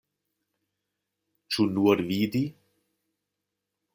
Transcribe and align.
Ĉu 1.57 1.67
nur 1.75 2.03
vidi? 2.09 2.43